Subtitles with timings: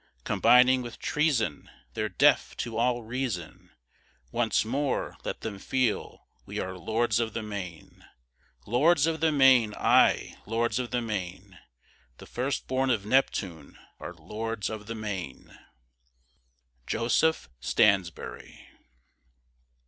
[0.23, 3.69] Combining with treason, They're deaf to all reason;
[4.31, 8.03] Once more let them feel we are Lords of the Main.
[8.65, 11.59] Lords of the Main, aye, Lords of the Main
[12.17, 15.55] The first born of Neptune are Lords of the Main!
[16.87, 18.67] JOSEPH STANSBURY.